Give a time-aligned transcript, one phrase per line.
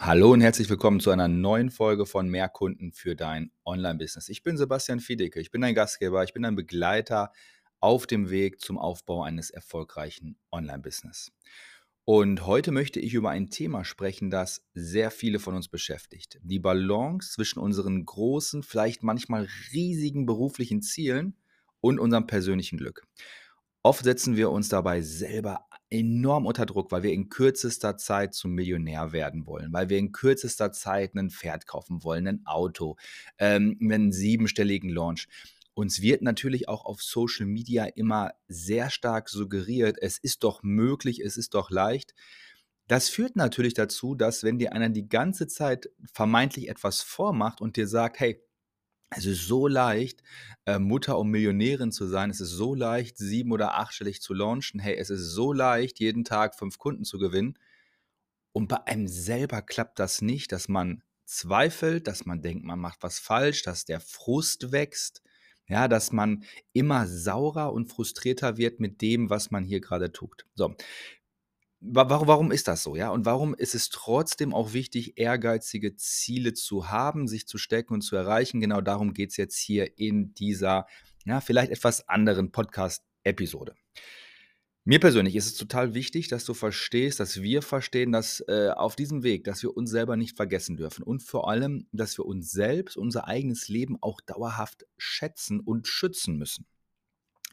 [0.00, 4.28] Hallo und herzlich willkommen zu einer neuen Folge von Mehr Kunden für dein Online-Business.
[4.28, 7.32] Ich bin Sebastian Fiedecke, ich bin dein Gastgeber, ich bin dein Begleiter
[7.80, 11.32] auf dem Weg zum Aufbau eines erfolgreichen Online-Business.
[12.04, 16.38] Und heute möchte ich über ein Thema sprechen, das sehr viele von uns beschäftigt.
[16.44, 21.36] Die Balance zwischen unseren großen, vielleicht manchmal riesigen beruflichen Zielen
[21.80, 23.02] und unserem persönlichen Glück.
[23.82, 28.52] Oft setzen wir uns dabei selber enorm unter Druck, weil wir in kürzester Zeit zum
[28.52, 32.96] Millionär werden wollen, weil wir in kürzester Zeit ein Pferd kaufen wollen, ein Auto,
[33.38, 35.28] ähm, einen siebenstelligen Launch.
[35.74, 41.20] Uns wird natürlich auch auf Social Media immer sehr stark suggeriert, es ist doch möglich,
[41.20, 42.14] es ist doch leicht.
[42.88, 47.76] Das führt natürlich dazu, dass wenn dir einer die ganze Zeit vermeintlich etwas vormacht und
[47.76, 48.42] dir sagt, hey,
[49.10, 50.22] es ist so leicht,
[50.66, 52.30] äh, Mutter und Millionärin zu sein.
[52.30, 54.80] Es ist so leicht, sieben- oder achtstellig zu launchen.
[54.80, 57.58] Hey, es ist so leicht, jeden Tag fünf Kunden zu gewinnen.
[58.52, 63.02] Und bei einem selber klappt das nicht, dass man zweifelt, dass man denkt, man macht
[63.02, 65.22] was falsch, dass der Frust wächst,
[65.68, 70.46] ja, dass man immer saurer und frustrierter wird mit dem, was man hier gerade tut.
[70.54, 70.74] So,
[71.80, 73.10] warum ist das so, ja?
[73.10, 78.00] Und warum ist es trotzdem auch wichtig, ehrgeizige Ziele zu haben, sich zu stecken und
[78.02, 78.60] zu erreichen?
[78.60, 80.86] Genau darum geht es jetzt hier in dieser,
[81.24, 83.74] ja, vielleicht etwas anderen Podcast-Episode.
[84.84, 88.96] Mir persönlich ist es total wichtig, dass du verstehst, dass wir verstehen, dass äh, auf
[88.96, 92.50] diesem Weg, dass wir uns selber nicht vergessen dürfen und vor allem, dass wir uns
[92.50, 96.64] selbst, unser eigenes Leben auch dauerhaft schätzen und schützen müssen.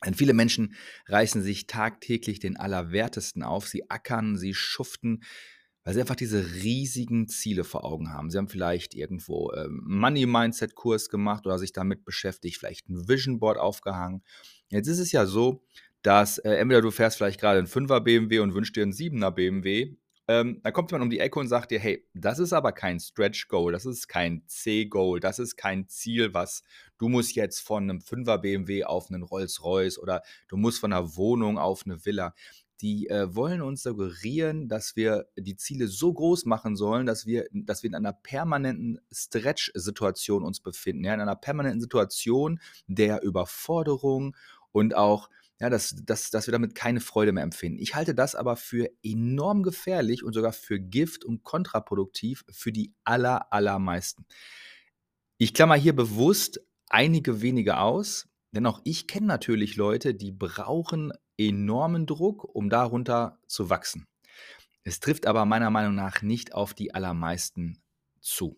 [0.03, 0.75] Denn viele Menschen
[1.07, 3.67] reißen sich tagtäglich den Allerwertesten auf.
[3.67, 5.23] Sie ackern, sie schuften,
[5.83, 8.29] weil sie einfach diese riesigen Ziele vor Augen haben.
[8.29, 13.57] Sie haben vielleicht irgendwo ähm, Money-Mindset-Kurs gemacht oder sich damit beschäftigt, vielleicht ein Vision Board
[13.57, 14.23] aufgehangen.
[14.69, 15.63] Jetzt ist es ja so,
[16.01, 19.31] dass äh, entweder du fährst vielleicht gerade einen 5er BMW und wünschst dir einen 7er
[19.31, 19.95] BMW
[20.27, 22.99] ähm, dann kommt jemand um die Ecke und sagt dir, hey, das ist aber kein
[22.99, 26.63] Stretch Goal, das ist kein C-Goal, das ist kein Ziel, was
[26.97, 31.15] du musst jetzt von einem 5er BMW auf einen Rolls-Royce oder du musst von einer
[31.15, 32.33] Wohnung auf eine Villa.
[32.81, 37.47] Die äh, wollen uns suggerieren, dass wir die Ziele so groß machen sollen, dass wir,
[37.51, 44.35] dass wir in einer permanenten Stretch-Situation uns befinden, ja, in einer permanenten Situation der Überforderung
[44.71, 45.29] und auch
[45.59, 47.79] ja, dass, dass, dass wir damit keine Freude mehr empfinden.
[47.79, 52.93] Ich halte das aber für enorm gefährlich und sogar für Gift und kontraproduktiv für die
[53.03, 54.25] aller, allermeisten.
[55.37, 61.13] Ich klammer hier bewusst einige wenige aus, denn auch ich kenne natürlich Leute, die brauchen
[61.37, 64.07] enormen Druck, um darunter zu wachsen.
[64.83, 67.81] Es trifft aber meiner Meinung nach nicht auf die allermeisten
[68.21, 68.57] zu.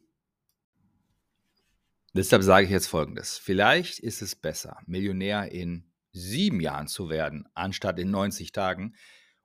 [2.13, 3.37] Deshalb sage ich jetzt Folgendes.
[3.37, 5.85] Vielleicht ist es besser, Millionär in
[6.17, 8.95] sieben Jahren zu werden, anstatt in 90 Tagen,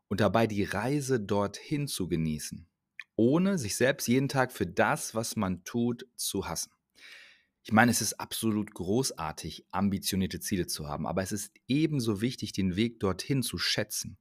[0.08, 2.68] und dabei die Reise dorthin zu genießen,
[3.16, 6.70] ohne sich selbst jeden Tag für das, was man tut, zu hassen.
[7.64, 12.52] Ich meine, es ist absolut großartig, ambitionierte Ziele zu haben, aber es ist ebenso wichtig,
[12.52, 14.18] den Weg dorthin zu schätzen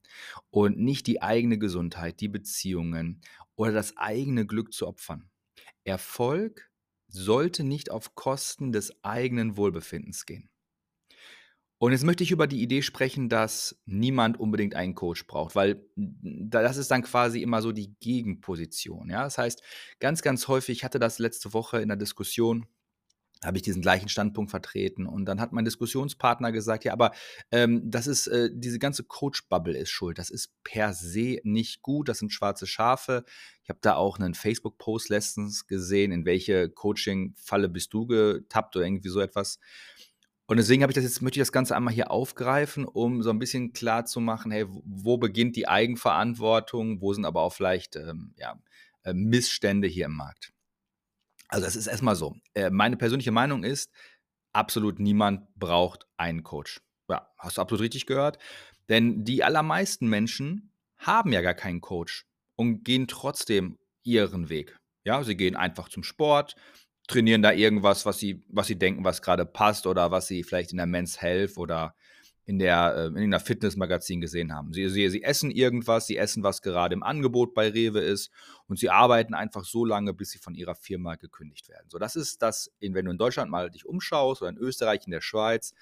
[0.52, 3.22] und nicht die eigene Gesundheit, die Beziehungen
[3.56, 5.32] oder das eigene Glück zu opfern.
[5.84, 6.72] Erfolg
[7.08, 10.51] sollte nicht auf Kosten des eigenen Wohlbefindens gehen.
[11.82, 15.84] Und jetzt möchte ich über die Idee sprechen, dass niemand unbedingt einen Coach braucht, weil
[15.96, 19.10] das ist dann quasi immer so die Gegenposition.
[19.10, 19.24] Ja?
[19.24, 19.64] Das heißt,
[20.00, 22.68] ganz, ganz häufig, ich hatte das letzte Woche in der Diskussion,
[23.44, 27.14] habe ich diesen gleichen Standpunkt vertreten und dann hat mein Diskussionspartner gesagt, ja, aber
[27.50, 30.20] ähm, das ist, äh, diese ganze Coach-Bubble ist schuld.
[30.20, 33.26] Das ist per se nicht gut, das sind schwarze Schafe.
[33.64, 38.86] Ich habe da auch einen Facebook-Post letztens gesehen, in welche Coaching-Falle bist du getappt oder
[38.86, 39.58] irgendwie so etwas.
[40.52, 43.30] Und deswegen habe ich das jetzt, möchte ich das Ganze einmal hier aufgreifen, um so
[43.30, 47.96] ein bisschen klar zu machen, hey, wo beginnt die Eigenverantwortung, wo sind aber auch vielleicht
[47.96, 48.60] ähm, ja,
[49.04, 50.52] äh, Missstände hier im Markt.
[51.48, 52.36] Also das ist erstmal so.
[52.54, 53.94] Äh, meine persönliche Meinung ist,
[54.52, 56.82] absolut niemand braucht einen Coach.
[57.08, 58.38] Ja, hast du absolut richtig gehört.
[58.90, 62.26] Denn die allermeisten Menschen haben ja gar keinen Coach
[62.58, 64.78] und gehen trotzdem ihren Weg.
[65.06, 66.58] Ja, sie gehen einfach zum Sport,
[67.12, 70.72] trainieren da irgendwas, was sie, was sie denken, was gerade passt oder was sie vielleicht
[70.72, 71.94] in der Men's Health oder
[72.46, 74.74] in der äh, in einer Fitnessmagazin gesehen haben.
[74.74, 78.32] Sie, sie, sie essen irgendwas, sie essen, was gerade im Angebot bei Rewe ist
[78.68, 81.90] und sie arbeiten einfach so lange, bis sie von ihrer Firma gekündigt werden.
[81.90, 85.12] So, das ist das, wenn du in Deutschland mal dich umschaust oder in Österreich, in
[85.12, 85.74] der Schweiz,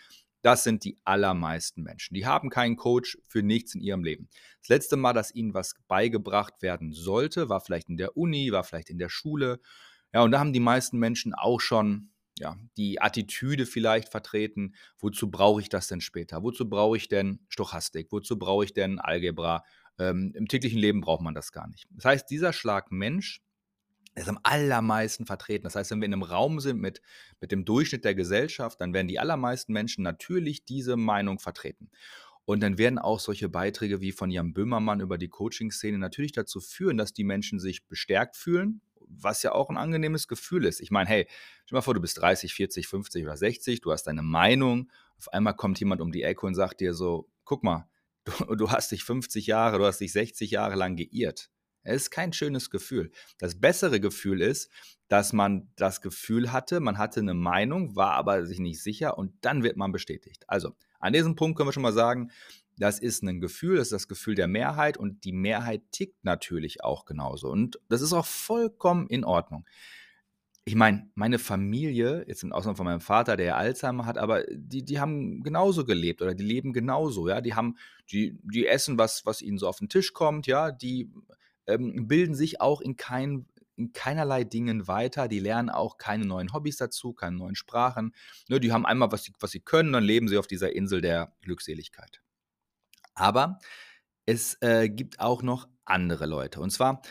[0.42, 2.14] das sind die allermeisten Menschen.
[2.14, 4.30] Die haben keinen Coach für nichts in ihrem Leben.
[4.62, 8.64] Das letzte Mal, dass ihnen was beigebracht werden sollte, war vielleicht in der Uni, war
[8.64, 9.60] vielleicht in der Schule
[10.14, 12.10] ja, und da haben die meisten Menschen auch schon
[12.40, 16.42] ja, die Attitüde vielleicht vertreten, wozu brauche ich das denn später?
[16.42, 18.12] Wozu brauche ich denn Stochastik?
[18.12, 19.64] Wozu brauche ich denn Algebra?
[20.00, 21.88] Ähm, Im täglichen Leben braucht man das gar nicht.
[21.92, 23.42] Das heißt, dieser Schlag Mensch
[24.16, 25.64] ist am allermeisten vertreten.
[25.64, 27.02] Das heißt, wenn wir in einem Raum sind mit,
[27.42, 31.92] mit dem Durchschnitt der Gesellschaft, dann werden die allermeisten Menschen natürlich diese Meinung vertreten.
[32.46, 36.60] Und dann werden auch solche Beiträge wie von Jan Böhmermann über die Coaching-Szene natürlich dazu
[36.60, 40.80] führen, dass die Menschen sich bestärkt fühlen, was ja auch ein angenehmes Gefühl ist.
[40.80, 43.92] Ich meine, hey, stell dir mal vor, du bist 30, 40, 50 oder 60, du
[43.92, 47.64] hast deine Meinung, auf einmal kommt jemand um die Ecke und sagt dir so, guck
[47.64, 47.90] mal,
[48.24, 51.50] du, du hast dich 50 Jahre, du hast dich 60 Jahre lang geirrt.
[51.84, 53.12] Es ist kein schönes Gefühl.
[53.38, 54.70] Das bessere Gefühl ist,
[55.08, 59.34] dass man das Gefühl hatte, man hatte eine Meinung, war aber sich nicht sicher und
[59.42, 60.44] dann wird man bestätigt.
[60.48, 62.32] Also, an diesem Punkt können wir schon mal sagen,
[62.80, 66.84] das ist ein Gefühl, das ist das Gefühl der Mehrheit und die Mehrheit tickt natürlich
[66.84, 67.50] auch genauso.
[67.50, 69.68] Und das ist auch vollkommen in Ordnung.
[70.64, 74.86] Ich meine, meine Familie, jetzt im Ausnahme von meinem Vater, der Alzheimer hat, aber die,
[74.86, 77.42] die haben genauso gelebt oder die leben genauso, ja.
[77.42, 77.76] Die haben,
[78.12, 81.12] die, die essen, was, was ihnen so auf den Tisch kommt, ja, die
[81.68, 85.28] ähm, bilden sich auch in, kein, in keinerlei Dingen weiter.
[85.28, 88.14] Die lernen auch keine neuen Hobbys dazu, keine neuen Sprachen.
[88.48, 91.02] Ne, die haben einmal, was sie, was sie können, dann leben sie auf dieser Insel
[91.02, 92.22] der Glückseligkeit.
[93.20, 93.60] Aber
[94.26, 96.62] es äh, gibt auch noch andere Leute.
[96.62, 97.02] Und zwar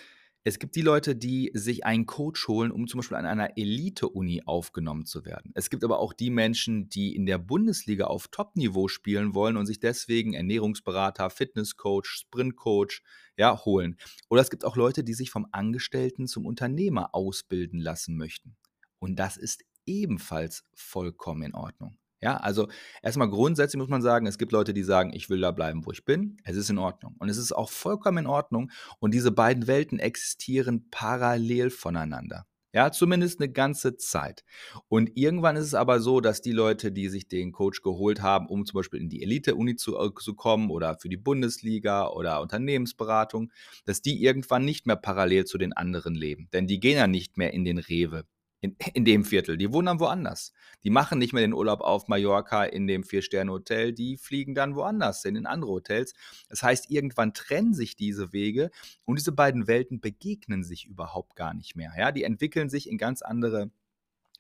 [0.49, 4.45] es gibt die Leute, die sich einen Coach holen, um zum Beispiel an einer Elite-Uni
[4.47, 5.53] aufgenommen zu werden.
[5.55, 9.67] Es gibt aber auch die Menschen, die in der Bundesliga auf Top-Niveau spielen wollen und
[9.67, 13.03] sich deswegen Ernährungsberater, Fitnesscoach, Sprintcoach
[13.37, 13.99] ja, holen.
[14.31, 18.57] Oder es gibt auch Leute, die sich vom Angestellten zum Unternehmer ausbilden lassen möchten.
[19.01, 21.99] Und das ist ebenfalls vollkommen in Ordnung.
[22.21, 22.69] Ja, also
[23.03, 25.93] erstmal grundsätzlich muss man sagen, es gibt Leute, die sagen, ich will da bleiben, wo
[25.93, 26.37] ich bin.
[26.43, 27.15] Es ist in Ordnung.
[27.19, 28.71] Und es ist auch vollkommen in Ordnung.
[28.99, 32.47] Und diese beiden Welten existieren parallel voneinander.
[32.75, 34.45] Ja, zumindest eine ganze Zeit.
[34.89, 38.47] Und irgendwann ist es aber so, dass die Leute, die sich den Coach geholt haben,
[38.47, 42.43] um zum Beispiel in die Elite-Uni zu, äh, zu kommen oder für die Bundesliga oder
[42.43, 43.51] Unternehmensberatung,
[43.87, 46.49] dass die irgendwann nicht mehr parallel zu den anderen leben.
[46.53, 48.25] Denn die gehen ja nicht mehr in den Rewe
[48.61, 49.57] in, in dem Viertel.
[49.57, 50.53] Die wohnen dann woanders.
[50.85, 55.23] Die machen nicht mehr den Urlaub auf Mallorca in dem Vier-Sterne-Hotel, die fliegen dann woanders
[55.23, 56.15] hin, in andere Hotels.
[56.49, 58.71] Das heißt, irgendwann trennen sich diese Wege
[59.05, 61.93] und diese beiden Welten begegnen sich überhaupt gar nicht mehr.
[61.97, 63.71] Ja, die entwickeln sich in ganz andere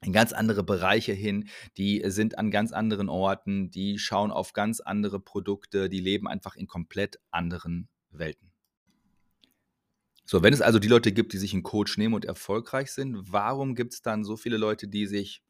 [0.00, 4.78] in ganz andere Bereiche hin, die sind an ganz anderen Orten, die schauen auf ganz
[4.78, 8.47] andere Produkte, die leben einfach in komplett anderen Welten.
[10.30, 13.32] So, wenn es also die Leute gibt, die sich einen Coach nehmen und erfolgreich sind,
[13.32, 15.42] warum gibt es dann so viele Leute, die sich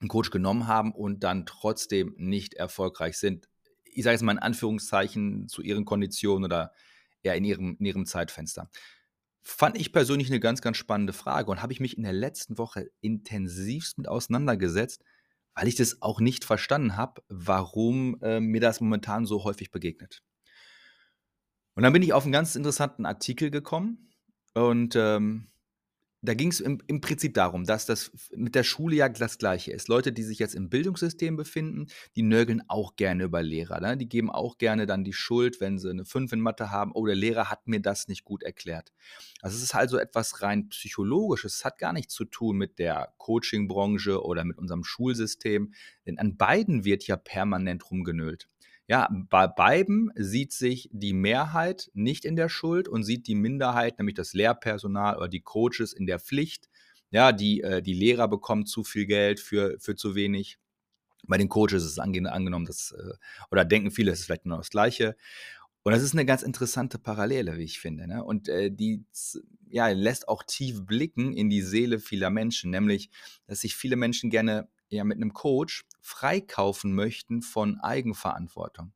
[0.00, 3.48] einen Coach genommen haben und dann trotzdem nicht erfolgreich sind?
[3.84, 6.72] Ich sage jetzt mal in Anführungszeichen zu ihren Konditionen oder
[7.22, 8.68] eher in ihrem, in ihrem Zeitfenster.
[9.42, 12.58] Fand ich persönlich eine ganz, ganz spannende Frage und habe ich mich in der letzten
[12.58, 15.04] Woche intensivst mit auseinandergesetzt,
[15.54, 20.24] weil ich das auch nicht verstanden habe, warum äh, mir das momentan so häufig begegnet.
[21.76, 24.08] Und dann bin ich auf einen ganz interessanten Artikel gekommen
[24.54, 25.46] und, ähm,
[26.22, 29.72] da ging es im im Prinzip darum, dass das mit der Schule ja das Gleiche
[29.72, 29.88] ist.
[29.88, 31.86] Leute, die sich jetzt im Bildungssystem befinden,
[32.16, 33.96] die nörgeln auch gerne über Lehrer, ne?
[33.96, 37.06] Die geben auch gerne dann die Schuld, wenn sie eine 5 in Mathe haben: „Oh,
[37.06, 38.92] der Lehrer hat mir das nicht gut erklärt.“
[39.42, 41.56] Also, es ist also etwas rein Psychologisches.
[41.56, 45.72] Es hat gar nichts zu tun mit der Coachingbranche oder mit unserem Schulsystem,
[46.06, 48.48] denn an beiden wird ja permanent rumgenölt.
[48.90, 53.98] Ja, bei beiden sieht sich die Mehrheit nicht in der Schuld und sieht die Minderheit,
[53.98, 56.68] nämlich das Lehrpersonal oder die Coaches in der Pflicht.
[57.12, 60.58] Ja, die, äh, die Lehrer bekommen zu viel Geld für, für zu wenig.
[61.22, 63.12] Bei den Coaches ist es angenommen, dass, äh,
[63.52, 65.14] oder denken viele, es ist vielleicht nur das Gleiche.
[65.84, 68.08] Und das ist eine ganz interessante Parallele, wie ich finde.
[68.08, 68.24] Ne?
[68.24, 69.04] Und äh, die
[69.68, 73.10] ja, lässt auch tief blicken in die Seele vieler Menschen, nämlich,
[73.46, 78.92] dass sich viele Menschen gerne ja mit einem Coach freikaufen möchten von Eigenverantwortung.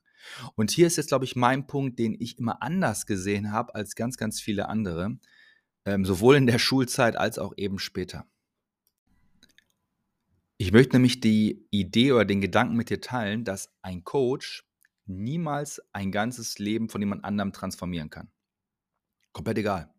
[0.55, 3.95] Und hier ist jetzt, glaube ich, mein Punkt, den ich immer anders gesehen habe als
[3.95, 5.19] ganz, ganz viele andere,
[5.85, 8.27] ähm, sowohl in der Schulzeit als auch eben später.
[10.57, 14.65] Ich möchte nämlich die Idee oder den Gedanken mit dir teilen, dass ein Coach
[15.07, 18.31] niemals ein ganzes Leben von jemand anderem transformieren kann.
[19.35, 19.93] Komplett egal.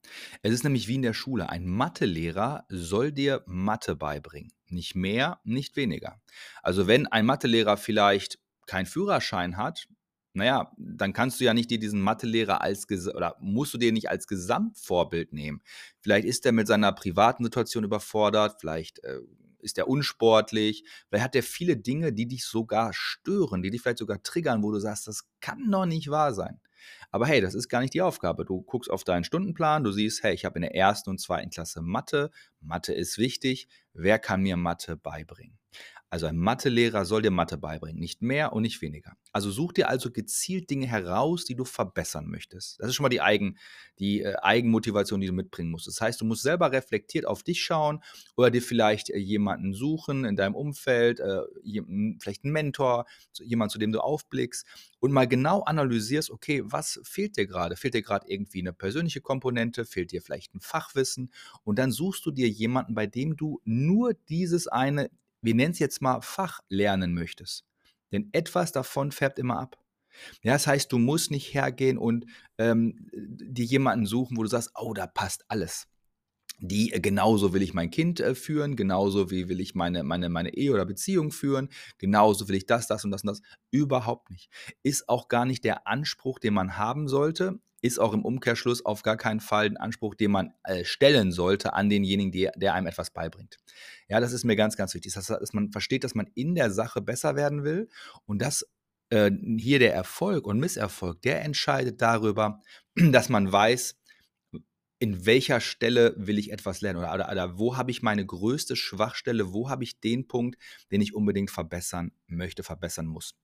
[0.43, 1.49] Es ist nämlich wie in der Schule.
[1.49, 4.53] Ein Mathelehrer soll dir Mathe beibringen.
[4.69, 6.21] Nicht mehr, nicht weniger.
[6.63, 9.87] Also wenn ein Mathelehrer vielleicht keinen Führerschein hat,
[10.33, 14.09] naja, dann kannst du ja nicht dir diesen Mathelehrer als oder musst du dir nicht
[14.09, 15.61] als Gesamtvorbild nehmen.
[15.99, 19.19] Vielleicht ist er mit seiner privaten Situation überfordert, vielleicht äh,
[19.65, 23.97] ist er unsportlich, vielleicht hat er viele Dinge, die dich sogar stören, die dich vielleicht
[23.97, 26.59] sogar triggern, wo du sagst, das kann doch nicht wahr sein.
[27.11, 28.45] Aber hey, das ist gar nicht die Aufgabe.
[28.45, 31.49] Du guckst auf deinen Stundenplan, du siehst, hey, ich habe in der ersten und zweiten
[31.49, 32.31] Klasse Mathe.
[32.59, 33.67] Mathe ist wichtig.
[33.93, 35.57] Wer kann mir Mathe beibringen?
[36.15, 39.17] Also ein Mathelehrer soll dir Mathe beibringen, nicht mehr und nicht weniger.
[39.33, 42.79] Also such dir also gezielt Dinge heraus, die du verbessern möchtest.
[42.79, 43.57] Das ist schon mal die, Eigen,
[43.99, 45.87] die äh, Eigenmotivation, die du mitbringen musst.
[45.87, 48.01] Das heißt, du musst selber reflektiert auf dich schauen
[48.37, 51.41] oder dir vielleicht äh, jemanden suchen in deinem Umfeld, äh,
[52.21, 53.07] vielleicht einen Mentor,
[53.43, 54.65] jemand, zu dem du aufblickst
[55.01, 57.75] und mal genau analysierst, okay, was fehlt dir gerade?
[57.75, 59.83] Fehlt dir gerade irgendwie eine persönliche Komponente?
[59.83, 61.29] Fehlt dir vielleicht ein Fachwissen?
[61.65, 65.09] Und dann suchst du dir jemanden, bei dem du nur dieses eine
[65.45, 67.65] wir nennen es jetzt mal Fach lernen möchtest.
[68.11, 69.77] Denn etwas davon färbt immer ab.
[70.43, 72.25] Ja, das heißt, du musst nicht hergehen und
[72.57, 75.87] ähm, dir jemanden suchen, wo du sagst, oh, da passt alles.
[76.59, 80.29] Die äh, genauso will ich mein Kind äh, führen, genauso wie will ich meine, meine,
[80.29, 83.41] meine Ehe oder Beziehung führen, genauso will ich das, das und das und das.
[83.71, 84.49] Überhaupt nicht.
[84.83, 89.03] Ist auch gar nicht der Anspruch, den man haben sollte, ist auch im Umkehrschluss auf
[89.03, 92.87] gar keinen Fall ein Anspruch, den man äh, stellen sollte an denjenigen, der, der einem
[92.87, 93.57] etwas beibringt.
[94.07, 96.71] Ja, das ist mir ganz, ganz wichtig, dass, dass man versteht, dass man in der
[96.71, 97.89] Sache besser werden will
[98.25, 98.65] und dass
[99.09, 102.61] äh, hier der Erfolg und Misserfolg, der entscheidet darüber,
[102.95, 103.95] dass man weiß,
[105.05, 108.75] in welcher Stelle will ich etwas lernen oder, oder, oder wo habe ich meine größte
[108.75, 110.57] Schwachstelle, wo habe ich den Punkt,
[110.89, 113.35] den ich unbedingt verbessern möchte, verbessern muss.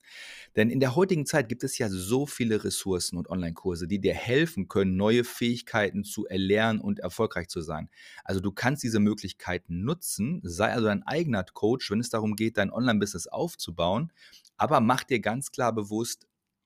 [0.56, 4.16] Denn in der heutigen Zeit gibt es ja so viele Ressourcen und Online-Kurse, die dir
[4.16, 7.92] helfen können, neue Fähigkeiten zu erlernen und erfolgreich zu sein.
[8.24, 12.58] Also du kannst diese Möglichkeiten nutzen, sei also dein eigener Coach, wenn es darum geht,
[12.58, 14.12] dein Online-Business aufzubauen,
[14.58, 16.26] aber mach dir ganz klar bewusst,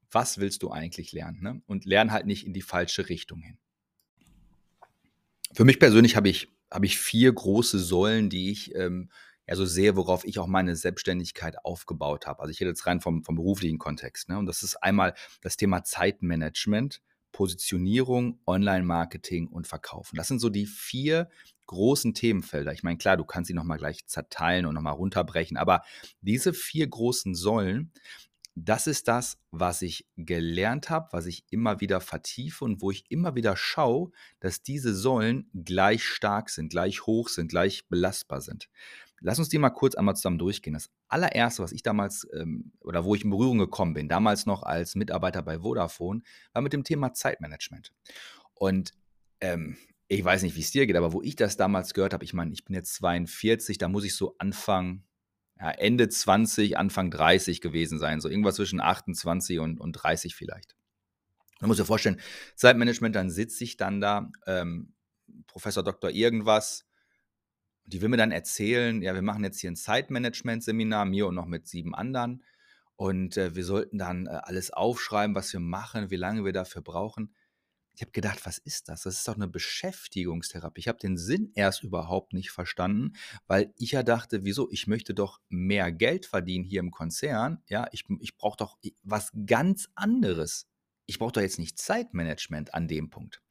[0.09, 1.61] was willst du eigentlich lernen ne?
[1.65, 3.57] und lern halt nicht in die falsche Richtung hin.
[5.55, 9.09] Für mich persönlich habe ich, habe ich vier große Säulen, die ich ähm,
[9.47, 12.41] ja so sehe, worauf ich auch meine Selbstständigkeit aufgebaut habe.
[12.41, 14.27] Also ich rede jetzt rein vom, vom beruflichen Kontext.
[14.27, 14.37] Ne?
[14.37, 20.17] Und das ist einmal das Thema Zeitmanagement, Positionierung, Online-Marketing und Verkaufen.
[20.17, 21.29] Das sind so die vier
[21.67, 22.73] großen Themenfelder.
[22.73, 25.83] Ich meine, klar, du kannst sie nochmal gleich zerteilen und nochmal runterbrechen, aber
[26.19, 27.93] diese vier großen Säulen,
[28.55, 33.03] das ist das, was ich gelernt habe, was ich immer wieder vertiefe und wo ich
[33.09, 38.69] immer wieder schaue, dass diese Säulen gleich stark sind, gleich hoch sind, gleich belastbar sind.
[39.19, 40.73] Lass uns die mal kurz einmal zusammen durchgehen.
[40.73, 44.63] Das allererste, was ich damals ähm, oder wo ich in Berührung gekommen bin, damals noch
[44.63, 46.21] als Mitarbeiter bei Vodafone,
[46.53, 47.91] war mit dem Thema Zeitmanagement.
[48.53, 48.93] Und
[49.41, 52.23] ähm, ich weiß nicht, wie es dir geht, aber wo ich das damals gehört habe,
[52.23, 55.03] ich meine, ich bin jetzt 42, da muss ich so anfangen,
[55.59, 58.21] ja, Ende 20, Anfang 30 gewesen sein.
[58.21, 60.75] So irgendwas zwischen 28 und, und 30 vielleicht.
[61.61, 62.19] Man muss sich vorstellen,
[62.55, 64.93] Zeitmanagement, dann sitze ich dann da, ähm,
[65.47, 66.85] Professor Doktor irgendwas,
[67.85, 71.45] die will mir dann erzählen, ja, wir machen jetzt hier ein Zeitmanagement-Seminar, mir und noch
[71.45, 72.43] mit sieben anderen.
[72.95, 76.81] Und äh, wir sollten dann äh, alles aufschreiben, was wir machen, wie lange wir dafür
[76.81, 77.33] brauchen.
[77.95, 79.03] Ich habe gedacht, was ist das?
[79.03, 80.81] Das ist doch eine Beschäftigungstherapie.
[80.81, 83.13] Ich habe den Sinn erst überhaupt nicht verstanden,
[83.47, 84.69] weil ich ja dachte, wieso?
[84.69, 87.63] Ich möchte doch mehr Geld verdienen hier im Konzern.
[87.67, 90.67] Ja, ich, ich brauche doch was ganz anderes.
[91.05, 93.41] Ich brauche doch jetzt nicht Zeitmanagement an dem Punkt.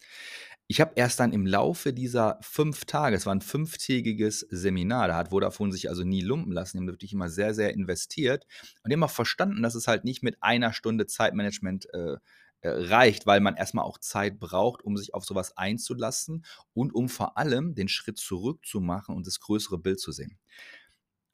[0.66, 5.16] Ich habe erst dann im Laufe dieser fünf Tage, es war ein fünftägiges Seminar, da
[5.16, 8.46] hat Vodafone sich also nie lumpen lassen, die wirklich immer sehr, sehr investiert
[8.82, 12.16] und auch verstanden, dass es halt nicht mit einer Stunde Zeitmanagement äh,
[12.64, 17.36] reicht, weil man erstmal auch Zeit braucht, um sich auf sowas einzulassen und um vor
[17.38, 20.38] allem den Schritt zurück zu machen und das größere Bild zu sehen.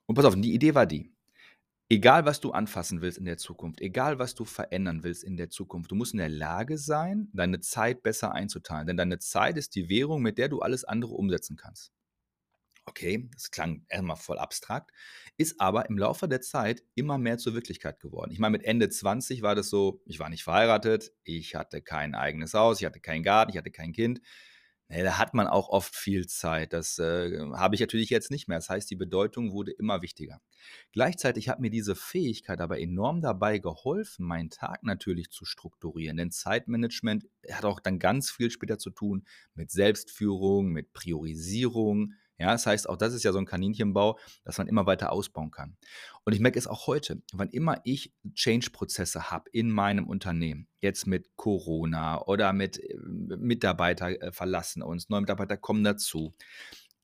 [0.07, 1.13] Und pass auf, die Idee war die.
[1.89, 5.51] Egal, was du anfassen willst in der Zukunft, egal, was du verändern willst in der
[5.51, 8.87] Zukunft, du musst in der Lage sein, deine Zeit besser einzuteilen.
[8.87, 11.93] Denn deine Zeit ist die Währung, mit der du alles andere umsetzen kannst.
[12.91, 14.91] Okay, das klang erstmal voll abstrakt,
[15.37, 18.33] ist aber im Laufe der Zeit immer mehr zur Wirklichkeit geworden.
[18.33, 22.17] Ich meine, mit Ende 20 war das so, ich war nicht verheiratet, ich hatte kein
[22.17, 24.21] eigenes Haus, ich hatte keinen Garten, ich hatte kein Kind.
[24.89, 26.73] Nee, da hat man auch oft viel Zeit.
[26.73, 28.59] Das äh, habe ich natürlich jetzt nicht mehr.
[28.59, 30.41] Das heißt, die Bedeutung wurde immer wichtiger.
[30.91, 36.17] Gleichzeitig hat mir diese Fähigkeit aber enorm dabei geholfen, meinen Tag natürlich zu strukturieren.
[36.17, 42.53] Denn Zeitmanagement hat auch dann ganz viel später zu tun mit Selbstführung, mit Priorisierung, ja,
[42.53, 45.77] das heißt, auch das ist ja so ein Kaninchenbau, dass man immer weiter ausbauen kann.
[46.25, 51.07] Und ich merke es auch heute, wann immer ich Change-Prozesse habe in meinem Unternehmen, jetzt
[51.07, 56.33] mit Corona oder mit äh, Mitarbeiter äh, verlassen uns, neue Mitarbeiter kommen dazu,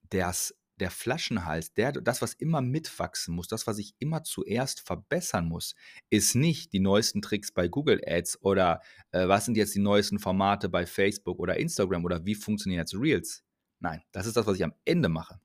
[0.09, 5.47] das, der Flaschenhals, der, das, was immer mitwachsen muss, das, was ich immer zuerst verbessern
[5.47, 5.75] muss,
[6.09, 8.81] ist nicht die neuesten Tricks bei Google Ads oder
[9.13, 12.95] äh, was sind jetzt die neuesten Formate bei Facebook oder Instagram oder wie funktionieren jetzt
[12.95, 13.46] Reels.
[13.81, 15.41] Nein, das ist das, was ich am Ende mache.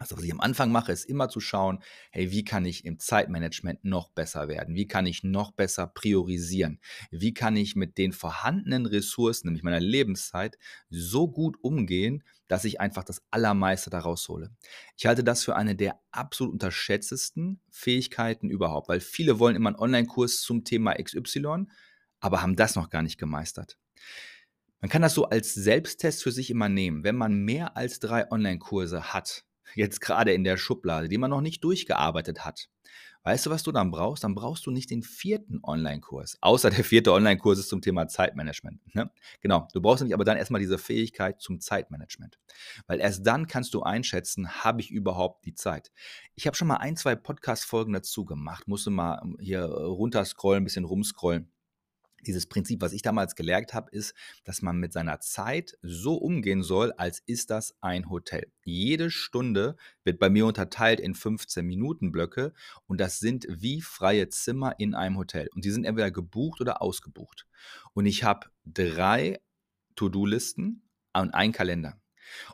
[0.00, 2.98] Also, was ich am Anfang mache, ist immer zu schauen, hey, wie kann ich im
[2.98, 4.74] Zeitmanagement noch besser werden?
[4.74, 6.80] Wie kann ich noch besser priorisieren?
[7.10, 10.56] Wie kann ich mit den vorhandenen Ressourcen, nämlich meiner Lebenszeit,
[10.88, 14.50] so gut umgehen, dass ich einfach das Allermeiste daraus hole.
[14.96, 19.78] Ich halte das für eine der absolut unterschätztesten Fähigkeiten überhaupt, weil viele wollen immer einen
[19.78, 21.66] Online-Kurs zum Thema XY,
[22.20, 23.78] aber haben das noch gar nicht gemeistert.
[24.80, 27.04] Man kann das so als Selbsttest für sich immer nehmen.
[27.04, 29.44] Wenn man mehr als drei Online-Kurse hat,
[29.74, 32.70] jetzt gerade in der Schublade, die man noch nicht durchgearbeitet hat,
[33.22, 34.24] weißt du, was du dann brauchst?
[34.24, 38.80] Dann brauchst du nicht den vierten Online-Kurs, außer der vierte Online-Kurs ist zum Thema Zeitmanagement.
[38.94, 39.10] Ne?
[39.42, 42.38] Genau, du brauchst nämlich aber dann erstmal diese Fähigkeit zum Zeitmanagement,
[42.86, 45.92] weil erst dann kannst du einschätzen, habe ich überhaupt die Zeit.
[46.36, 50.86] Ich habe schon mal ein, zwei Podcast-Folgen dazu gemacht, musste mal hier runterscrollen, ein bisschen
[50.86, 51.52] rumscrollen
[52.26, 56.62] dieses Prinzip, was ich damals gelernt habe, ist, dass man mit seiner Zeit so umgehen
[56.62, 58.52] soll, als ist das ein Hotel.
[58.64, 62.52] Jede Stunde wird bei mir unterteilt in 15 Minuten Blöcke
[62.86, 65.48] und das sind wie freie Zimmer in einem Hotel.
[65.54, 67.46] Und die sind entweder gebucht oder ausgebucht.
[67.94, 69.40] Und ich habe drei
[69.96, 72.00] To-Do-Listen und einen Kalender.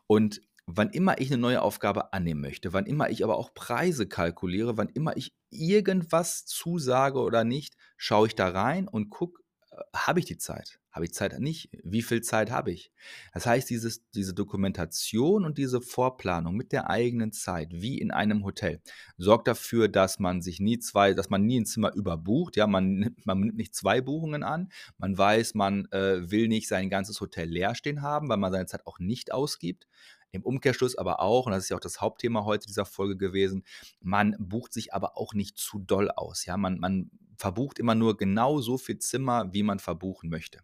[0.06, 4.08] Und wann immer ich eine neue Aufgabe annehmen möchte, wann immer ich aber auch Preise
[4.08, 9.42] kalkuliere, wann immer ich irgendwas zusage oder nicht, schaue ich da rein und gucke,
[9.95, 10.78] habe ich die Zeit?
[10.90, 11.68] Habe ich Zeit nicht?
[11.85, 12.90] Wie viel Zeit habe ich?
[13.35, 18.45] Das heißt, dieses, diese Dokumentation und diese Vorplanung mit der eigenen Zeit, wie in einem
[18.45, 18.80] Hotel,
[19.18, 22.56] sorgt dafür, dass man sich nie zwei, dass man nie ein Zimmer überbucht.
[22.56, 24.71] Ja, man, man nimmt nicht zwei Buchungen an.
[24.97, 28.66] Man weiß, man äh, will nicht sein ganzes Hotel leer stehen haben, weil man seine
[28.66, 29.87] Zeit auch nicht ausgibt.
[30.33, 33.64] Im Umkehrschluss aber auch, und das ist ja auch das Hauptthema heute dieser Folge gewesen,
[34.00, 36.45] man bucht sich aber auch nicht zu doll aus.
[36.47, 40.60] Ja, man, man verbucht immer nur genau so viel Zimmer, wie man verbuchen möchte.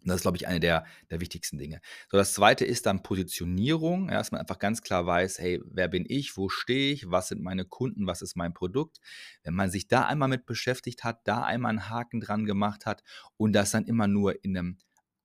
[0.00, 1.80] Und das ist, glaube ich, eine der, der wichtigsten Dinge.
[2.10, 5.88] So, das zweite ist dann Positionierung, ja, dass man einfach ganz klar weiß, hey, wer
[5.88, 9.00] bin ich, wo stehe ich, was sind meine Kunden, was ist mein Produkt.
[9.42, 13.02] Wenn man sich da einmal mit beschäftigt hat, da einmal einen Haken dran gemacht hat
[13.36, 14.78] und das dann immer nur in einem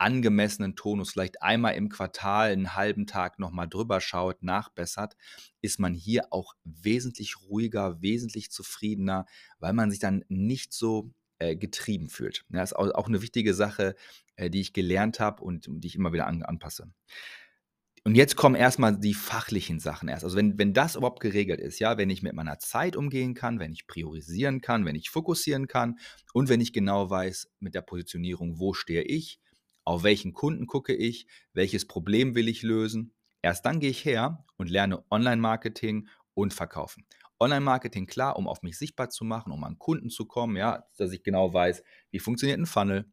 [0.04, 5.16] angemessenen Tonus vielleicht einmal im Quartal einen halben Tag nochmal drüber schaut, nachbessert,
[5.62, 9.26] ist man hier auch wesentlich ruhiger, wesentlich zufriedener,
[9.60, 12.44] weil man sich dann nicht so äh, getrieben fühlt.
[12.50, 13.96] Ja, das ist auch eine wichtige Sache,
[14.36, 16.92] äh, die ich gelernt habe und die ich immer wieder an, anpasse.
[18.06, 20.26] Und jetzt kommen erstmal die fachlichen Sachen erst.
[20.26, 23.60] Also wenn, wenn das überhaupt geregelt ist, ja, wenn ich mit meiner Zeit umgehen kann,
[23.60, 25.98] wenn ich priorisieren kann, wenn ich fokussieren kann
[26.34, 29.40] und wenn ich genau weiß mit der Positionierung, wo stehe ich,
[29.86, 33.14] auf welchen Kunden gucke ich, welches Problem will ich lösen.
[33.42, 37.06] Erst dann gehe ich her und lerne Online-Marketing und Verkaufen.
[37.40, 41.12] Online-Marketing klar, um auf mich sichtbar zu machen, um an Kunden zu kommen, ja, dass
[41.12, 43.12] ich genau weiß, wie funktioniert ein Funnel,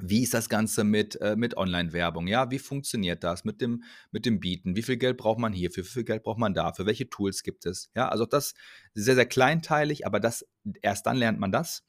[0.00, 2.26] wie ist das Ganze mit, äh, mit Online-Werbung?
[2.26, 4.74] Ja, wie funktioniert das mit dem, mit dem Bieten?
[4.74, 5.70] Wie viel Geld braucht man hier?
[5.70, 6.72] Für wie viel Geld braucht man da?
[6.72, 7.90] Für welche Tools gibt es?
[7.94, 8.54] Ja, also das
[8.94, 10.44] ist sehr, sehr kleinteilig, aber das,
[10.82, 11.84] erst dann lernt man das.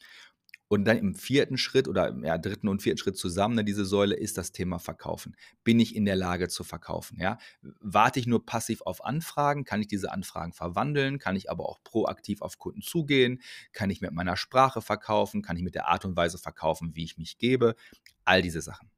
[0.67, 4.15] Und dann im vierten Schritt oder ja, dritten und vierten Schritt zusammen, ne, diese Säule,
[4.15, 5.35] ist das Thema Verkaufen.
[5.63, 7.19] Bin ich in der Lage zu verkaufen?
[7.19, 7.37] Ja?
[7.81, 9.63] Warte ich nur passiv auf Anfragen?
[9.63, 11.19] Kann ich diese Anfragen verwandeln?
[11.19, 13.41] Kann ich aber auch proaktiv auf Kunden zugehen?
[13.73, 15.43] Kann ich mit meiner Sprache verkaufen?
[15.43, 17.75] Kann ich mit der Art und Weise verkaufen, wie ich mich gebe?
[18.23, 18.89] All diese Sachen.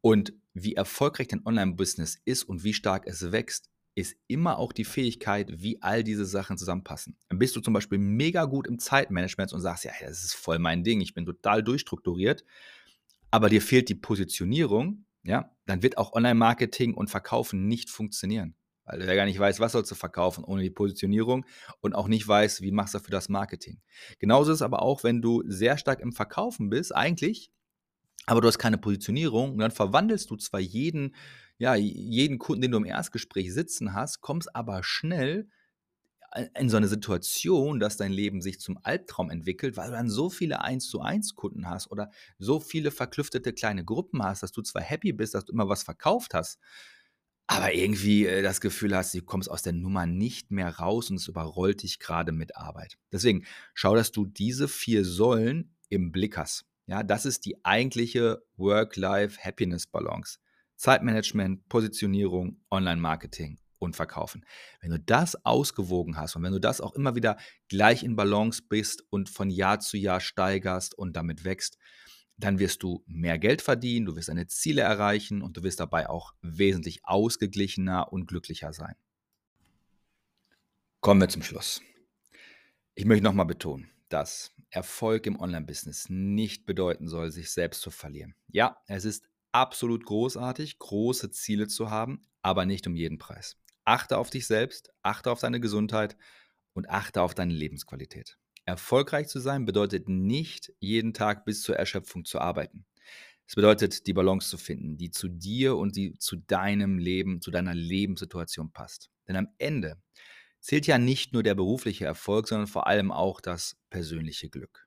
[0.00, 4.84] Und wie erfolgreich dein Online-Business ist und wie stark es wächst, ist immer auch die
[4.84, 7.16] Fähigkeit, wie all diese Sachen zusammenpassen.
[7.28, 10.58] Dann bist du zum Beispiel mega gut im Zeitmanagement und sagst, ja, das ist voll
[10.58, 12.44] mein Ding, ich bin total durchstrukturiert,
[13.30, 18.54] aber dir fehlt die Positionierung, ja, dann wird auch Online-Marketing und Verkaufen nicht funktionieren.
[18.84, 21.46] Weil du ja gar nicht weißt, was sollst du verkaufen ohne die Positionierung
[21.80, 23.80] und auch nicht weißt, wie machst du für das Marketing.
[24.18, 27.52] Genauso ist es aber auch, wenn du sehr stark im Verkaufen bist, eigentlich,
[28.26, 31.14] aber du hast keine Positionierung und dann verwandelst du zwar jeden
[31.62, 35.48] ja, jeden Kunden, den du im Erstgespräch sitzen hast, kommst aber schnell
[36.58, 40.28] in so eine Situation, dass dein Leben sich zum Albtraum entwickelt, weil du dann so
[40.28, 44.62] viele 1 zu 1 Kunden hast oder so viele verklüftete kleine Gruppen hast, dass du
[44.62, 46.58] zwar happy bist, dass du immer was verkauft hast,
[47.46, 51.16] aber irgendwie äh, das Gefühl hast, du kommst aus der Nummer nicht mehr raus und
[51.16, 52.98] es überrollt dich gerade mit Arbeit.
[53.12, 56.64] Deswegen schau, dass du diese vier Säulen im Blick hast.
[56.88, 60.40] Ja, das ist die eigentliche Work-Life-Happiness-Balance.
[60.82, 64.44] Zeitmanagement, Positionierung, Online-Marketing und Verkaufen.
[64.80, 67.36] Wenn du das ausgewogen hast und wenn du das auch immer wieder
[67.68, 71.78] gleich in Balance bist und von Jahr zu Jahr steigerst und damit wächst,
[72.36, 76.10] dann wirst du mehr Geld verdienen, du wirst deine Ziele erreichen und du wirst dabei
[76.10, 78.96] auch wesentlich ausgeglichener und glücklicher sein.
[81.00, 81.80] Kommen wir zum Schluss.
[82.96, 88.34] Ich möchte nochmal betonen, dass Erfolg im Online-Business nicht bedeuten soll, sich selbst zu verlieren.
[88.48, 93.56] Ja, es ist absolut großartig, große Ziele zu haben, aber nicht um jeden Preis.
[93.84, 96.16] Achte auf dich selbst, achte auf deine Gesundheit
[96.72, 98.38] und achte auf deine Lebensqualität.
[98.64, 102.86] Erfolgreich zu sein bedeutet nicht, jeden Tag bis zur Erschöpfung zu arbeiten.
[103.46, 107.50] Das bedeutet, die Balance zu finden, die zu dir und die zu deinem Leben, zu
[107.50, 109.10] deiner Lebenssituation passt.
[109.26, 110.00] Denn am Ende
[110.60, 114.86] zählt ja nicht nur der berufliche Erfolg, sondern vor allem auch das persönliche Glück.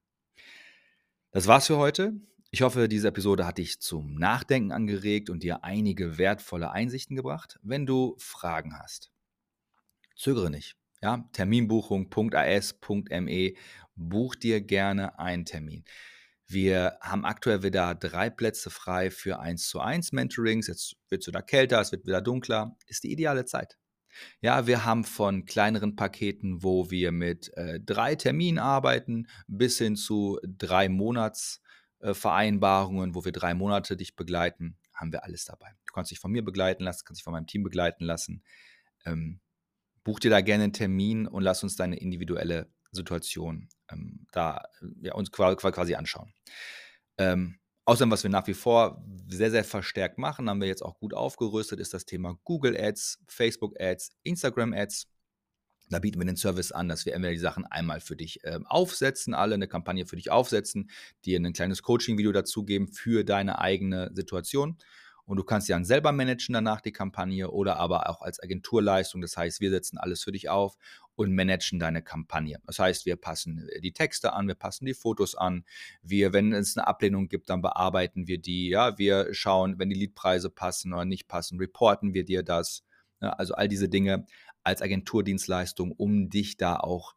[1.32, 2.14] Das war's für heute.
[2.56, 7.60] Ich hoffe, diese Episode hat dich zum Nachdenken angeregt und dir einige wertvolle Einsichten gebracht.
[7.64, 9.12] Wenn du Fragen hast,
[10.16, 10.78] zögere nicht.
[11.02, 13.56] Ja, Terminbuchung.as.me,
[13.98, 15.84] buch dir gerne einen Termin.
[16.48, 20.68] Wir haben aktuell wieder drei Plätze frei für 1 zu 1 Mentorings.
[20.68, 22.78] Jetzt wird es wieder kälter, es wird wieder dunkler.
[22.88, 23.78] Ist die ideale Zeit.
[24.42, 29.98] Ja, wir haben von kleineren Paketen, wo wir mit äh, drei Terminen arbeiten, bis hin
[29.98, 31.65] zu drei Monatsvereinbarungen,
[32.06, 35.72] äh, wo wir drei Monate dich begleiten, haben wir alles dabei.
[35.86, 38.44] Du kannst dich von mir begleiten lassen, kannst dich von meinem Team begleiten lassen.
[39.06, 39.40] Ähm,
[40.04, 44.64] buch dir da gerne einen Termin und lass uns deine individuelle Situation ähm, da
[45.02, 46.34] ja, uns quasi anschauen.
[47.18, 50.98] Ähm, Außerdem, was wir nach wie vor sehr, sehr verstärkt machen, haben wir jetzt auch
[50.98, 55.08] gut aufgerüstet, ist das Thema Google Ads, Facebook Ads, Instagram Ads.
[55.90, 58.60] Da bieten wir den Service an, dass wir entweder die Sachen einmal für dich äh,
[58.66, 60.90] aufsetzen, alle eine Kampagne für dich aufsetzen,
[61.26, 64.78] dir ein kleines Coaching-Video dazugeben für deine eigene Situation
[65.26, 69.22] und du kannst sie dann selber managen danach die Kampagne oder aber auch als Agenturleistung.
[69.22, 70.78] Das heißt, wir setzen alles für dich auf
[71.16, 72.60] und managen deine Kampagne.
[72.68, 75.66] Das heißt, wir passen die Texte an, wir passen die Fotos an.
[76.04, 78.70] Wir, wenn es eine Ablehnung gibt, dann bearbeiten wir die.
[78.70, 82.84] Ja, wir schauen, wenn die Liedpreise passen oder nicht passen, reporten wir dir das.
[83.20, 84.26] Also all diese Dinge
[84.66, 87.16] als Agenturdienstleistung, um dich da auch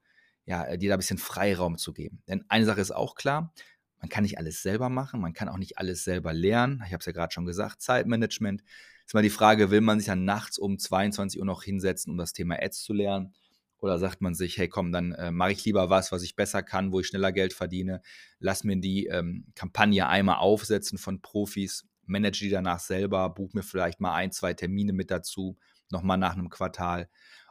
[0.49, 2.23] ja, dir da ein bisschen Freiraum zu geben.
[2.27, 3.53] Denn eine Sache ist auch klar,
[4.01, 6.83] man kann nicht alles selber machen, man kann auch nicht alles selber lernen.
[6.87, 8.63] Ich habe es ja gerade schon gesagt, Zeitmanagement.
[9.07, 12.19] Ist mal die Frage, will man sich dann nachts um 22 Uhr noch hinsetzen, um
[12.19, 13.35] das Thema Ads zu lernen?
[13.79, 16.63] Oder sagt man sich, hey komm, dann äh, mache ich lieber was, was ich besser
[16.63, 18.01] kann, wo ich schneller Geld verdiene.
[18.39, 23.63] Lass mir die ähm, Kampagne einmal aufsetzen von Profis, manage die danach selber, buch mir
[23.63, 25.59] vielleicht mal ein, zwei Termine mit dazu,
[25.91, 27.09] nochmal nach einem Quartal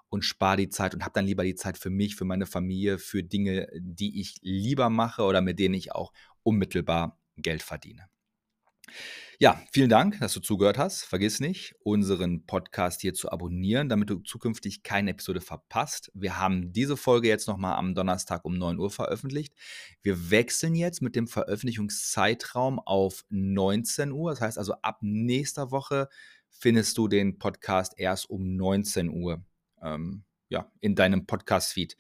[0.09, 2.97] und spare die Zeit und habe dann lieber die Zeit für mich, für meine Familie,
[2.97, 8.07] für Dinge, die ich lieber mache oder mit denen ich auch unmittelbar Geld verdiene.
[9.39, 11.03] Ja, vielen Dank, dass du zugehört hast.
[11.03, 16.09] Vergiss nicht, unseren Podcast hier zu abonnieren, damit du zukünftig keine Episode verpasst.
[16.15, 19.53] Wir haben diese Folge jetzt nochmal am Donnerstag um 9 Uhr veröffentlicht.
[20.01, 24.31] Wir wechseln jetzt mit dem Veröffentlichungszeitraum auf 19 Uhr.
[24.31, 26.09] Das heißt also, ab nächster Woche
[26.49, 29.43] findest du den Podcast erst um 19 Uhr
[29.81, 31.97] ähm, ja, in deinem Podcast-Feed.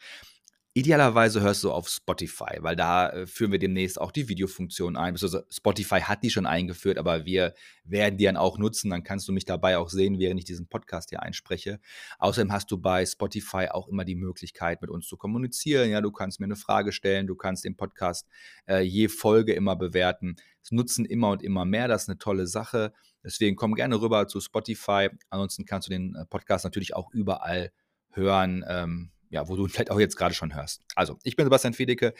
[0.77, 5.17] Idealerweise hörst du auf Spotify, weil da äh, führen wir demnächst auch die Videofunktion ein.
[5.17, 8.91] Spotify hat die schon eingeführt, aber wir werden die dann auch nutzen.
[8.91, 11.79] Dann kannst du mich dabei auch sehen, während ich diesen Podcast hier einspreche.
[12.19, 15.89] Außerdem hast du bei Spotify auch immer die Möglichkeit, mit uns zu kommunizieren.
[15.89, 18.27] Ja, du kannst mir eine Frage stellen, du kannst den Podcast
[18.67, 20.35] äh, je Folge immer bewerten.
[20.61, 21.87] Es nutzen immer und immer mehr.
[21.87, 22.93] Das ist eine tolle Sache.
[23.23, 25.09] Deswegen komm gerne rüber zu Spotify.
[25.31, 27.71] Ansonsten kannst du den äh, Podcast natürlich auch überall
[28.11, 28.63] hören.
[28.67, 30.83] Ähm, ja, wo du vielleicht auch jetzt gerade schon hörst.
[30.95, 32.13] Also, ich bin Sebastian Fiedecke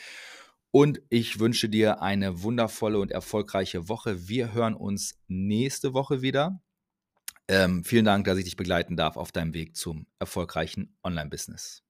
[0.71, 4.27] und ich wünsche dir eine wundervolle und erfolgreiche Woche.
[4.27, 6.61] Wir hören uns nächste Woche wieder.
[7.47, 11.86] Ähm, vielen Dank, dass ich dich begleiten darf auf deinem Weg zum erfolgreichen Online-Business.